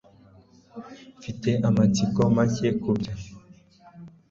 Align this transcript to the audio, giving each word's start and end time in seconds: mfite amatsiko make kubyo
mfite 1.17 1.49
amatsiko 1.69 2.21
make 2.35 2.67
kubyo 2.81 3.13